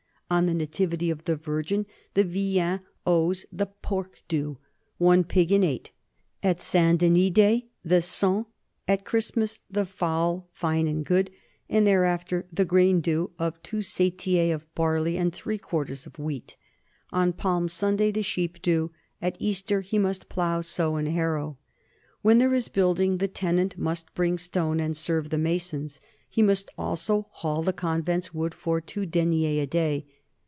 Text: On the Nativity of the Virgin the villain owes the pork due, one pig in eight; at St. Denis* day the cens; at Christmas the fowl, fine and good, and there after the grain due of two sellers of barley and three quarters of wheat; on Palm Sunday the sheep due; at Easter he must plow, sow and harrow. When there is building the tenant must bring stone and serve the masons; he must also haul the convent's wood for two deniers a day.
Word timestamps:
On 0.33 0.45
the 0.45 0.53
Nativity 0.53 1.09
of 1.09 1.25
the 1.25 1.35
Virgin 1.35 1.85
the 2.13 2.23
villain 2.23 2.79
owes 3.05 3.45
the 3.51 3.65
pork 3.65 4.21
due, 4.29 4.59
one 4.97 5.25
pig 5.25 5.51
in 5.51 5.61
eight; 5.61 5.91
at 6.41 6.61
St. 6.61 6.97
Denis* 6.97 7.31
day 7.31 7.67
the 7.83 7.95
cens; 8.01 8.45
at 8.87 9.03
Christmas 9.03 9.59
the 9.69 9.85
fowl, 9.85 10.47
fine 10.53 10.87
and 10.87 11.05
good, 11.05 11.31
and 11.67 11.85
there 11.85 12.05
after 12.05 12.45
the 12.49 12.63
grain 12.63 13.01
due 13.01 13.31
of 13.37 13.61
two 13.61 13.81
sellers 13.81 14.53
of 14.55 14.73
barley 14.73 15.17
and 15.17 15.33
three 15.33 15.57
quarters 15.57 16.05
of 16.07 16.17
wheat; 16.17 16.55
on 17.11 17.33
Palm 17.33 17.67
Sunday 17.67 18.09
the 18.09 18.23
sheep 18.23 18.61
due; 18.61 18.89
at 19.21 19.35
Easter 19.37 19.81
he 19.81 19.97
must 19.99 20.29
plow, 20.29 20.61
sow 20.61 20.95
and 20.95 21.09
harrow. 21.09 21.57
When 22.21 22.37
there 22.37 22.53
is 22.53 22.69
building 22.69 23.17
the 23.17 23.27
tenant 23.27 23.77
must 23.77 24.13
bring 24.13 24.37
stone 24.37 24.79
and 24.79 24.95
serve 24.95 25.29
the 25.29 25.37
masons; 25.37 25.99
he 26.29 26.41
must 26.41 26.69
also 26.77 27.27
haul 27.31 27.63
the 27.63 27.73
convent's 27.73 28.33
wood 28.33 28.53
for 28.53 28.79
two 28.79 29.05
deniers 29.05 29.63
a 29.63 29.67
day. 29.67 30.05